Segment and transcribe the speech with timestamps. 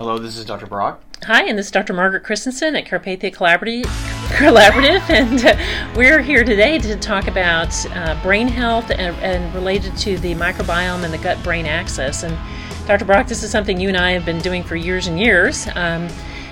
[0.00, 0.66] Hello, this is Dr.
[0.66, 1.02] Brock.
[1.24, 1.92] Hi, and this is Dr.
[1.92, 3.82] Margaret Christensen at Carpathia Collaborative,
[4.28, 9.96] Collaborative and uh, we're here today to talk about uh, brain health and, and, related
[9.96, 12.22] to the microbiome and the gut-brain axis.
[12.22, 12.38] And
[12.86, 13.06] Dr.
[13.06, 15.66] Brock, this is something you and I have been doing for years and years.
[15.74, 16.08] Um,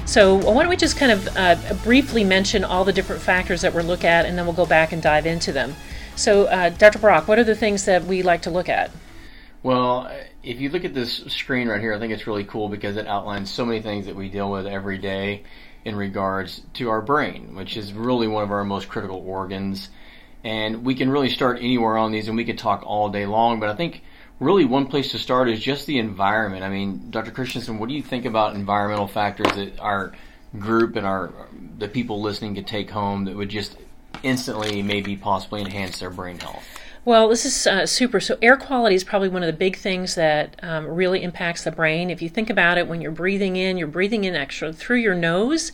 [0.06, 1.54] so why don't we just kind of uh,
[1.84, 4.90] briefly mention all the different factors that we'll look at, and then we'll go back
[4.90, 5.76] and dive into them.
[6.16, 6.98] So, uh, Dr.
[6.98, 8.90] Brock, what are the things that we like to look at?
[9.62, 10.10] Well,
[10.42, 13.06] if you look at this screen right here, I think it's really cool because it
[13.06, 15.42] outlines so many things that we deal with every day
[15.84, 19.88] in regards to our brain, which is really one of our most critical organs.
[20.44, 23.60] And we can really start anywhere on these and we could talk all day long,
[23.60, 24.02] but I think
[24.38, 26.62] really one place to start is just the environment.
[26.62, 27.30] I mean, Dr.
[27.30, 30.12] Christensen, what do you think about environmental factors that our
[30.58, 31.32] group and our
[31.78, 33.76] the people listening could take home that would just
[34.22, 36.64] instantly maybe possibly enhance their brain health?
[37.06, 38.18] Well, this is uh, super.
[38.18, 41.70] So, air quality is probably one of the big things that um, really impacts the
[41.70, 42.10] brain.
[42.10, 45.14] If you think about it, when you're breathing in, you're breathing in actually through your
[45.14, 45.70] nose,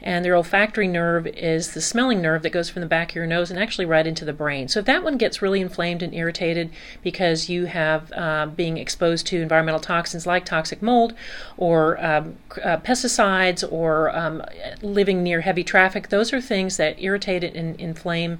[0.00, 3.26] and the olfactory nerve is the smelling nerve that goes from the back of your
[3.26, 4.68] nose and actually right into the brain.
[4.68, 6.70] So, if that one gets really inflamed and irritated
[7.02, 11.14] because you have uh, being exposed to environmental toxins like toxic mold
[11.56, 14.40] or um, uh, pesticides or um,
[14.82, 18.38] living near heavy traffic, those are things that irritate and inflame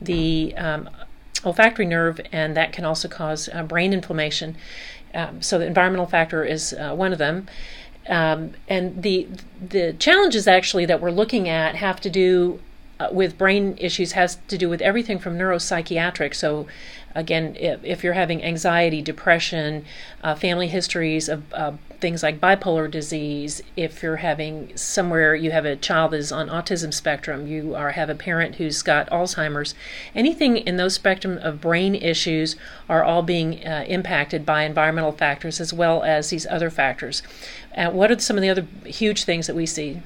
[0.00, 0.90] the um,
[1.46, 4.56] olfactory nerve, and that can also cause uh, brain inflammation.
[5.14, 7.46] Um, so the environmental factor is uh, one of them.
[8.08, 9.28] Um, and the
[9.60, 12.60] the challenges actually that we're looking at have to do
[13.00, 16.34] uh, with brain issues has to do with everything from neuropsychiatric.
[16.34, 16.66] So
[17.14, 19.84] again, if, if you're having anxiety, depression,
[20.22, 25.64] uh, family histories of uh, things like bipolar disease, if you're having somewhere you have
[25.64, 29.74] a child that is on autism spectrum, you are have a parent who's got Alzheimer's,
[30.14, 32.56] anything in those spectrum of brain issues
[32.88, 37.22] are all being uh, impacted by environmental factors as well as these other factors.
[37.76, 40.00] What are some of the other huge things that we see?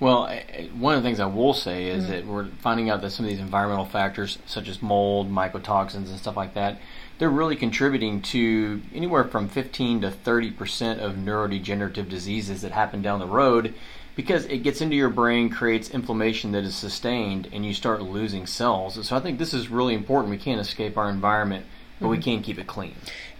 [0.00, 0.32] Well,
[0.78, 2.12] one of the things I will say is mm-hmm.
[2.12, 6.18] that we're finding out that some of these environmental factors, such as mold, mycotoxins, and
[6.18, 6.78] stuff like that,
[7.18, 13.02] they're really contributing to anywhere from 15 to 30 percent of neurodegenerative diseases that happen
[13.02, 13.74] down the road
[14.14, 18.46] because it gets into your brain, creates inflammation that is sustained, and you start losing
[18.46, 19.06] cells.
[19.06, 20.30] So I think this is really important.
[20.30, 21.66] We can't escape our environment,
[21.98, 22.10] but mm-hmm.
[22.10, 22.96] we can keep it clean.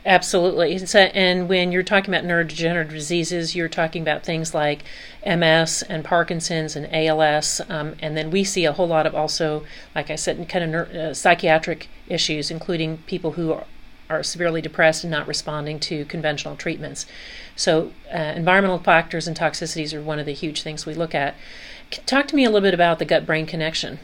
[0.07, 0.79] Absolutely.
[0.95, 4.85] and when you're talking about neurodegenerative diseases, you're talking about things like
[5.27, 7.61] MS and Parkinson's and ALS.
[7.69, 9.65] Um, and then we see a whole lot of also,
[9.95, 13.65] like I said, kind of neuro, uh, psychiatric issues, including people who are,
[14.09, 17.05] are, severely depressed and not responding to conventional treatments.
[17.55, 21.35] So, uh, environmental factors and toxicities are one of the huge things we look at.
[22.07, 23.99] Talk to me a little bit about the gut brain connection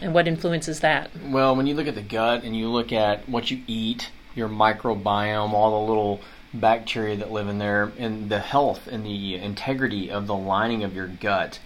[0.00, 1.10] and what influences that.
[1.24, 4.48] Well, when you look at the gut and you look at what you eat, your
[4.48, 6.20] microbiome, all the little
[6.54, 10.94] bacteria that live in there, and the health and the integrity of the lining of
[10.94, 11.58] your gut.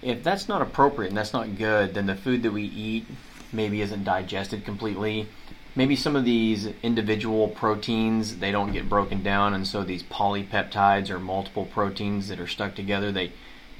[0.00, 3.06] If that's not appropriate and that's not good, then the food that we eat
[3.52, 5.26] maybe isn't digested completely.
[5.74, 11.10] Maybe some of these individual proteins they don't get broken down, and so these polypeptides
[11.10, 13.32] or multiple proteins that are stuck together they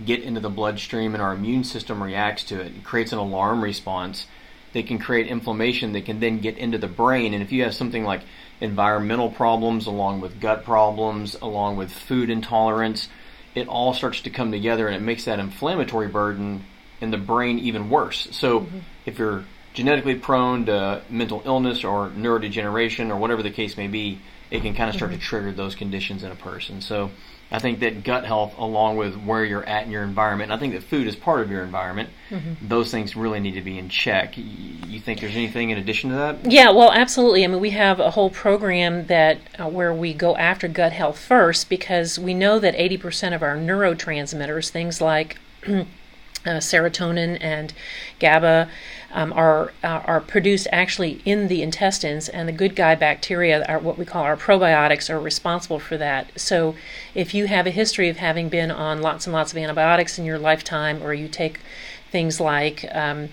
[0.05, 2.69] get into the bloodstream, and our immune system reacts to it.
[2.69, 4.27] It creates an alarm response
[4.73, 7.35] they can create inflammation that can then get into the brain.
[7.35, 8.23] And if you have something like
[8.61, 13.09] environmental problems, along with gut problems, along with food intolerance,
[13.55, 16.65] it all starts to come together and it makes that inflammatory burden
[17.01, 18.29] in the brain even worse.
[18.33, 18.79] So mm-hmm.
[19.07, 24.21] if you're genetically prone to mental illness or neurodegeneration or whatever the case may be,
[24.51, 25.21] it can kind of start mm-hmm.
[25.21, 26.81] to trigger those conditions in a person.
[26.81, 27.11] So
[27.51, 30.75] I think that gut health, along with where you're at in your environment, I think
[30.75, 32.11] that food is part of your environment.
[32.29, 32.69] Mm-hmm.
[32.69, 34.35] Those things really need to be in check.
[34.37, 36.51] You think there's anything in addition to that?
[36.51, 37.45] Yeah, well, absolutely.
[37.45, 41.19] I mean, we have a whole program that uh, where we go after gut health
[41.19, 45.39] first because we know that 80% of our neurotransmitters, things like
[46.47, 47.73] uh, serotonin and
[48.19, 48.69] GABA
[49.11, 53.79] um, are uh, are produced actually in the intestines, and the good guy bacteria are
[53.79, 56.39] what we call our probiotics are responsible for that.
[56.39, 56.75] So,
[57.15, 60.25] if you have a history of having been on lots and lots of antibiotics in
[60.25, 61.61] your lifetime, or you take
[62.11, 63.31] things like um,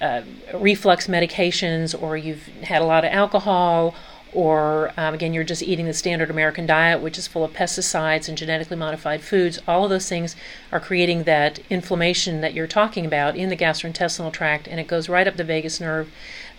[0.00, 0.22] uh,
[0.54, 3.94] reflux medications, or you've had a lot of alcohol,
[4.32, 8.28] or um, again, you're just eating the standard American diet, which is full of pesticides
[8.28, 10.36] and genetically modified foods, all of those things
[10.70, 15.08] are creating that inflammation that you're talking about in the gastrointestinal tract, and it goes
[15.08, 16.10] right up the vagus nerve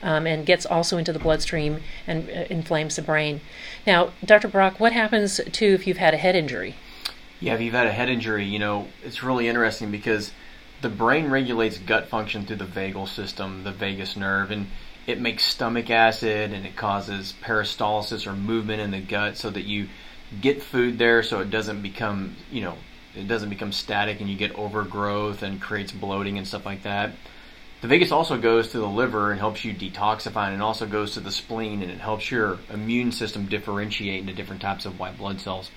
[0.02, 3.42] um, and gets also into the bloodstream and uh, inflames the brain.
[3.86, 4.48] Now, Dr.
[4.48, 6.76] Brock, what happens to if you've had a head injury?
[7.40, 10.32] Yeah, if you've had a head injury, you know, it's really interesting because
[10.82, 14.68] the brain regulates gut function through the vagal system, the vagus nerve, and
[15.10, 19.64] it makes stomach acid and it causes peristalsis or movement in the gut so that
[19.64, 19.90] you
[20.40, 22.76] get food there so it doesn't become, you know,
[23.16, 27.12] it doesn't become static and you get overgrowth and creates bloating and stuff like that.
[27.82, 31.14] The vagus also goes to the liver and helps you detoxify, and it also goes
[31.14, 35.18] to the spleen and it helps your immune system differentiate into different types of white
[35.18, 35.72] blood cells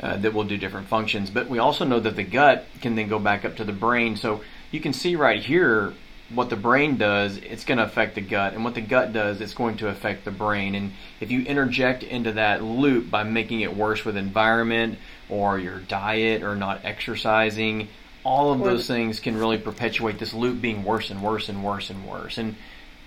[0.00, 1.30] uh, that will do different functions.
[1.30, 4.16] But we also know that the gut can then go back up to the brain.
[4.16, 5.94] So you can see right here
[6.34, 9.40] what the brain does, it's going to affect the gut, and what the gut does,
[9.40, 10.74] it's going to affect the brain.
[10.74, 14.98] And if you interject into that loop by making it worse with environment
[15.28, 17.88] or your diet or not exercising,
[18.24, 21.90] all of those things can really perpetuate this loop being worse and worse and worse
[21.90, 22.38] and worse.
[22.38, 22.54] And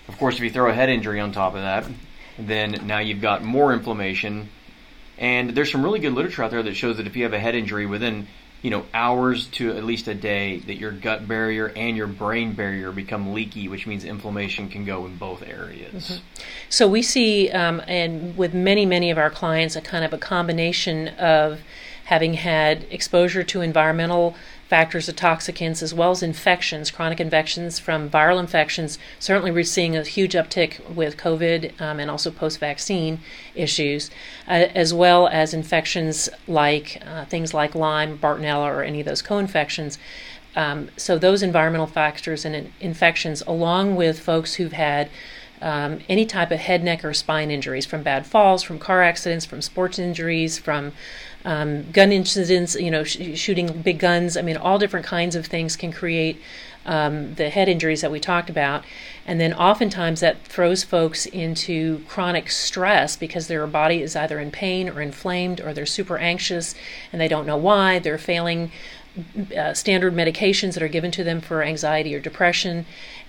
[0.07, 1.85] of course, if you throw a head injury on top of that,
[2.37, 4.49] then now you've got more inflammation.
[5.17, 7.39] And there's some really good literature out there that shows that if you have a
[7.39, 8.27] head injury within
[8.61, 12.53] you know hours to at least a day that your gut barrier and your brain
[12.53, 16.43] barrier become leaky which means inflammation can go in both areas mm-hmm.
[16.69, 20.17] so we see um, and with many many of our clients a kind of a
[20.17, 21.61] combination of
[22.05, 24.35] having had exposure to environmental
[24.67, 28.97] factors of toxicants as well as infections, chronic infections from viral infections.
[29.19, 33.19] Certainly, we're seeing a huge uptick with COVID um, and also post vaccine
[33.53, 34.09] issues,
[34.47, 39.21] uh, as well as infections like uh, things like Lyme, Bartonella, or any of those
[39.21, 39.97] co infections.
[40.55, 45.09] Um, so, those environmental factors and in- infections, along with folks who've had
[45.61, 49.45] um, any type of head, neck, or spine injuries from bad falls, from car accidents,
[49.45, 50.91] from sports injuries, from
[51.45, 54.35] um, gun incidents, you know, sh- shooting big guns.
[54.35, 56.41] I mean, all different kinds of things can create
[56.85, 58.83] um, the head injuries that we talked about.
[59.25, 64.51] And then oftentimes that throws folks into chronic stress because their body is either in
[64.51, 66.75] pain or inflamed or they're super anxious
[67.11, 67.99] and they don't know why.
[67.99, 68.71] They're failing
[69.57, 72.85] uh, standard medications that are given to them for anxiety or depression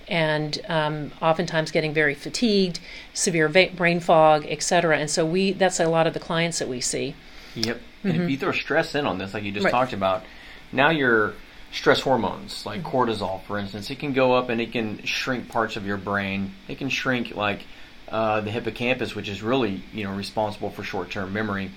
[0.07, 2.79] and um, oftentimes getting very fatigued,
[3.13, 4.97] severe va- brain fog, etc.
[4.97, 7.15] And so we that's a lot of the clients that we see.
[7.55, 7.77] Yep.
[7.77, 8.07] Mm-hmm.
[8.07, 8.29] And if mm-hmm.
[8.29, 9.71] you throw stress in on this, like you just right.
[9.71, 10.23] talked about,
[10.71, 11.33] now your
[11.71, 12.95] stress hormones, like mm-hmm.
[12.95, 16.53] cortisol, for instance, it can go up and it can shrink parts of your brain.
[16.67, 17.61] It can shrink like
[18.09, 21.71] uh, the hippocampus, which is really you know responsible for short-term memory.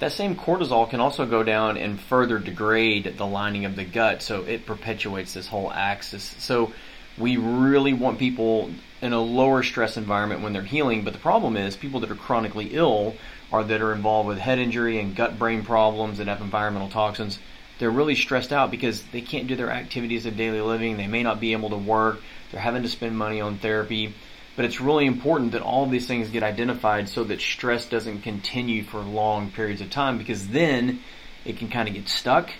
[0.00, 4.22] That same cortisol can also go down and further degrade the lining of the gut,
[4.22, 6.34] so it perpetuates this whole axis.
[6.38, 6.72] So
[7.16, 8.70] we really want people
[9.00, 11.04] in a lower stress environment when they're healing.
[11.04, 13.14] But the problem is people that are chronically ill
[13.52, 17.38] or that are involved with head injury and gut brain problems that have environmental toxins,
[17.78, 20.96] they're really stressed out because they can't do their activities of daily living.
[20.96, 22.20] They may not be able to work.
[22.50, 24.14] They're having to spend money on therapy.
[24.56, 28.22] But it's really important that all of these things get identified so that stress doesn't
[28.22, 31.00] continue for long periods of time because then
[31.44, 32.50] it can kind of get stuck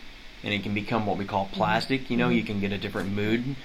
[0.43, 2.11] and it can become what we call plastic.
[2.11, 2.37] You know, mm-hmm.
[2.37, 3.56] you can get a different mood.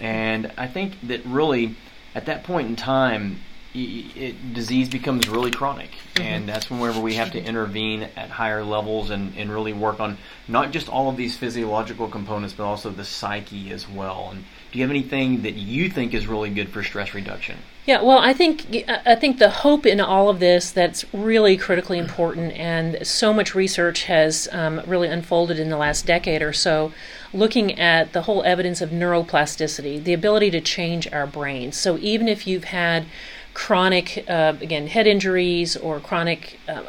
[0.00, 1.74] And I think that really,
[2.14, 3.40] at that point in time,
[3.74, 6.22] it, disease becomes really chronic, mm-hmm.
[6.22, 10.18] and that's whenever we have to intervene at higher levels and, and really work on
[10.48, 14.28] not just all of these physiological components, but also the psyche as well.
[14.32, 17.58] And do you have anything that you think is really good for stress reduction?
[17.84, 21.98] Yeah, well, I think I think the hope in all of this that's really critically
[21.98, 26.92] important, and so much research has um, really unfolded in the last decade or so,
[27.34, 31.76] looking at the whole evidence of neuroplasticity, the ability to change our brains.
[31.76, 33.06] So even if you've had
[33.54, 36.82] chronic, uh, again, head injuries or chronic uh,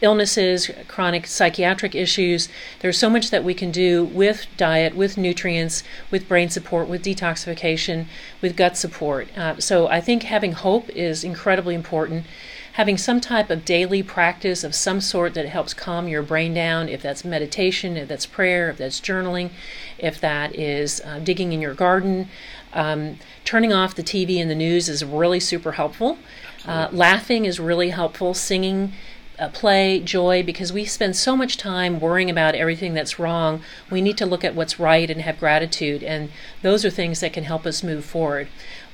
[0.00, 2.48] illnesses, chronic psychiatric issues.
[2.80, 7.04] There's so much that we can do with diet, with nutrients, with brain support, with
[7.04, 8.06] detoxification,
[8.40, 9.36] with gut support.
[9.36, 12.26] Uh, so I think having hope is incredibly important.
[12.74, 16.90] Having some type of daily practice of some sort that helps calm your brain down,
[16.90, 19.48] if that's meditation, if that's prayer, if that's journaling,
[19.96, 22.28] if that is uh, digging in your garden,
[22.76, 26.18] um, turning off the TV and the news is really super helpful.
[26.66, 28.34] Uh, laughing is really helpful.
[28.34, 28.92] Singing,
[29.38, 33.62] uh, play, joy, because we spend so much time worrying about everything that's wrong.
[33.90, 36.30] We need to look at what's right and have gratitude, and
[36.62, 38.48] those are things that can help us move forward.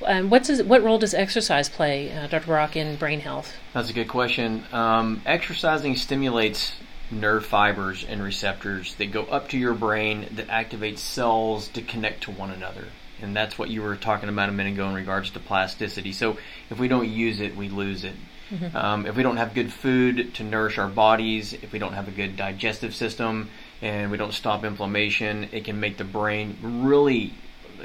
[0.05, 2.45] Um, what's what role does exercise play, uh, Dr.
[2.45, 3.53] Brock, in brain health?
[3.73, 4.63] That's a good question.
[4.71, 6.73] Um, exercising stimulates
[7.11, 12.23] nerve fibers and receptors that go up to your brain that activate cells to connect
[12.23, 12.87] to one another
[13.23, 16.11] and that's what you were talking about a minute ago in regards to plasticity.
[16.11, 16.37] So
[16.69, 18.13] if we don't use it, we lose it.
[18.51, 18.75] Mm-hmm.
[18.75, 22.07] Um, if we don't have good food to nourish our bodies, if we don't have
[22.07, 23.49] a good digestive system,
[23.81, 27.33] and we don't stop inflammation, it can make the brain really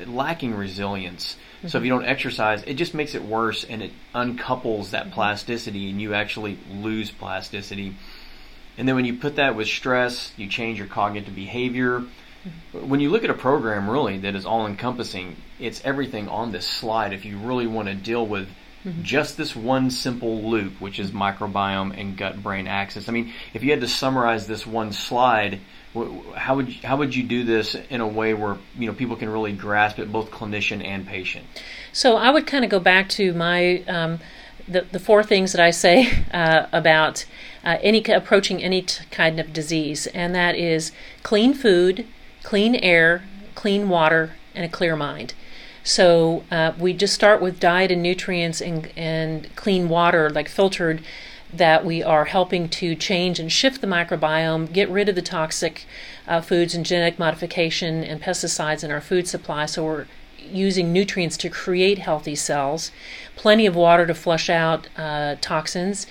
[0.07, 1.37] lacking resilience.
[1.59, 1.69] Mm-hmm.
[1.69, 5.15] So if you don't exercise, it just makes it worse, and it uncouples that mm-hmm.
[5.15, 7.95] plasticity, and you actually lose plasticity.
[8.77, 12.05] And then when you put that with stress, you change your cognitive behavior
[12.73, 16.67] when you look at a program really that is all encompassing, it's everything on this
[16.67, 17.13] slide.
[17.13, 18.49] If you really want to deal with
[18.85, 19.03] Mm-hmm.
[19.03, 23.09] Just this one simple loop, which is microbiome and gut brain axis.
[23.09, 25.59] I mean, if you had to summarize this one slide,
[26.37, 29.17] how would you, how would you do this in a way where you know people
[29.17, 31.45] can really grasp it, both clinician and patient?
[31.93, 34.21] So I would kind of go back to my um,
[34.69, 37.27] the the four things that I say uh, about
[37.65, 40.93] uh, any approaching any t- kind of disease, and that is
[41.25, 42.07] clean food,
[42.43, 43.23] clean air,
[43.55, 45.35] clean water, and a clear mind.
[45.85, 51.03] So uh, we just start with diet and nutrients and, and clean water, like filtered,
[51.53, 55.87] that we are helping to change and shift the microbiome, get rid of the toxic
[56.27, 59.65] uh, foods and genetic modification and pesticides in our food supply.
[59.65, 60.07] So we're
[60.39, 62.91] using nutrients to create healthy cells,
[63.37, 66.07] plenty of water to flush out uh, toxins.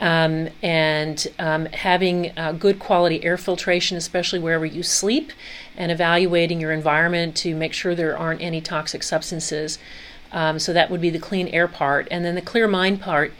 [0.00, 5.32] Um, and um, having uh, good quality air filtration, especially wherever you sleep,
[5.76, 9.78] and evaluating your environment to make sure there aren't any toxic substances.
[10.30, 12.06] Um, so that would be the clean air part.
[12.10, 13.32] And then the clear mind part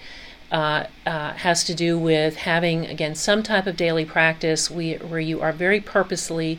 [0.50, 5.40] uh, uh, has to do with having, again, some type of daily practice where you
[5.40, 6.58] are very purposely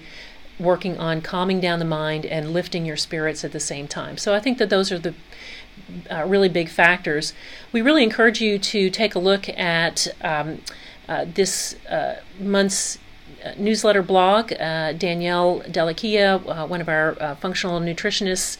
[0.59, 4.17] working on calming down the mind and lifting your spirits at the same time.
[4.17, 5.13] So I think that those are the
[6.11, 7.33] uh, really big factors.
[7.71, 10.61] We really encourage you to take a look at um,
[11.07, 12.99] uh, this uh, month's
[13.43, 14.51] uh, newsletter blog.
[14.53, 18.57] Uh, Danielle Delakia, uh, one of our functional nutritionists,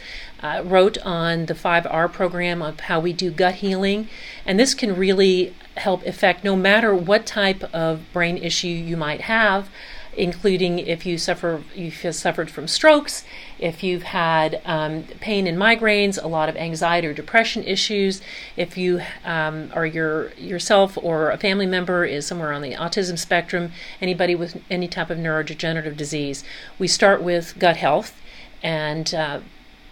[0.64, 4.08] wrote on the 5R program of how we do gut healing.
[4.46, 9.22] And this can really help affect no matter what type of brain issue you might
[9.22, 9.70] have
[10.18, 13.24] including if you suffer you've suffered from strokes,
[13.58, 18.22] if you've had um, pain and migraines, a lot of anxiety or depression issues,
[18.58, 23.18] if you um, or your yourself or a family member is somewhere on the autism
[23.18, 26.44] spectrum, anybody with any type of neurodegenerative disease,
[26.78, 28.20] we start with gut health
[28.64, 29.14] and.
[29.14, 29.40] Uh,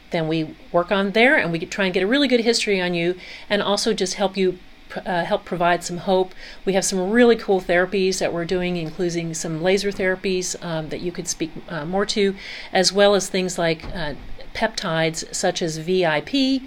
[0.09, 2.93] then we work on there and we try and get a really good history on
[2.93, 3.13] you
[3.49, 4.57] and also just help you
[4.95, 6.33] uh, help provide some hope.
[6.65, 11.01] We have some really cool therapies that we're doing, including some laser therapies um, that
[11.01, 12.35] you could speak uh, more to,
[12.71, 14.13] as well as things like uh,
[14.53, 16.61] peptides such as VIP.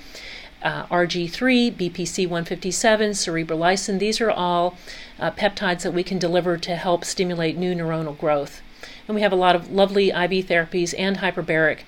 [0.62, 4.77] Uh, RG3, BPC 157, cerebrolysin, these are all
[5.19, 8.61] uh, peptides that we can deliver to help stimulate new neuronal growth.
[9.09, 11.81] And we have a lot of lovely IV therapies and hyperbaric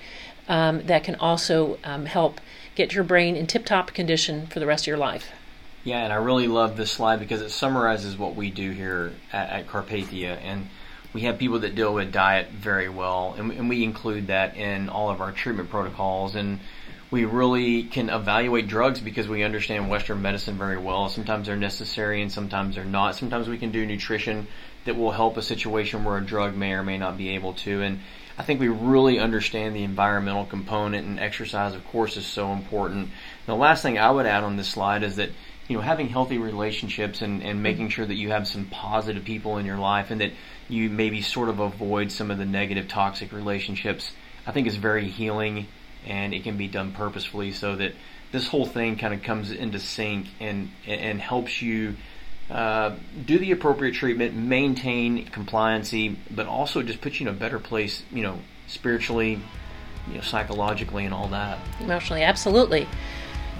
[0.47, 2.41] um, that can also um, help
[2.75, 5.31] get your brain in tip top condition for the rest of your life.
[5.83, 9.49] Yeah, and I really love this slide because it summarizes what we do here at,
[9.49, 10.39] at Carpathia.
[10.41, 10.69] And
[11.13, 14.87] we have people that deal with diet very well, and, and we include that in
[14.87, 16.35] all of our treatment protocols.
[16.35, 16.61] And
[17.11, 21.09] we really can evaluate drugs because we understand Western medicine very well.
[21.09, 23.15] Sometimes they're necessary and sometimes they're not.
[23.15, 24.47] Sometimes we can do nutrition
[24.85, 27.81] that will help a situation where a drug may or may not be able to.
[27.81, 27.99] And
[28.37, 33.09] I think we really understand the environmental component, and exercise, of course, is so important.
[33.45, 35.29] the last thing I would add on this slide is that
[35.67, 39.57] you know having healthy relationships and, and making sure that you have some positive people
[39.57, 40.31] in your life and that
[40.69, 44.11] you maybe sort of avoid some of the negative toxic relationships
[44.45, 45.67] i think is very healing
[46.05, 47.93] and it can be done purposefully so that
[48.31, 51.95] this whole thing kind of comes into sync and and helps you
[52.49, 57.57] uh, do the appropriate treatment, maintain compliancy, but also just put you in a better
[57.57, 59.39] place, you know, spiritually,
[60.09, 61.57] you know, psychologically, and all that.
[61.79, 62.87] Emotionally, absolutely.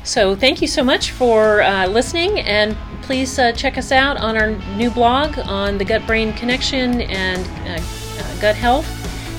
[0.04, 4.36] So, thank you so much for uh, listening, and please uh, check us out on
[4.36, 8.86] our new blog on the gut brain connection and uh, uh gut health,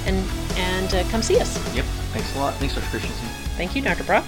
[0.07, 0.17] and
[0.57, 1.55] and uh, come see us.
[1.75, 1.85] Yep.
[1.85, 2.55] Thanks a lot.
[2.55, 2.87] Thanks, Dr.
[2.87, 3.29] Christensen.
[3.57, 4.05] Thank you, Dr.
[4.05, 4.25] Brock.